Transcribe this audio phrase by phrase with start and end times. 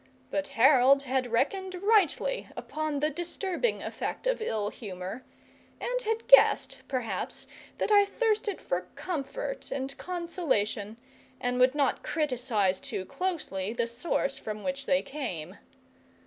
[0.31, 5.23] But Harold had reckoned rightly upon the disturbing effect of ill humour,
[5.79, 7.45] and had guessed, perhaps,
[7.77, 10.97] that I thirsted for comfort and consolation,
[11.39, 15.59] and would not criticise too closely the source from which they came.